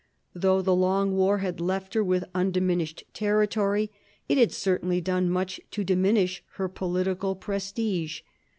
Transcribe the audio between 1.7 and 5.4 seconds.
her with undiminished territory, it had certainly done